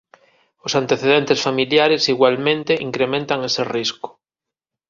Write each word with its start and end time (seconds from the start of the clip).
Os 0.65 0.73
antecedentes 0.81 1.39
familiares 1.47 2.03
igualmente 2.13 2.73
incrementan 2.87 3.39
ese 3.49 3.63
risco. 3.75 4.07